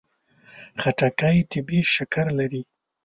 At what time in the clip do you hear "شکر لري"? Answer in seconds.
1.95-2.61